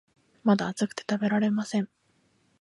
[0.43, 1.87] まだ熱くて食べられません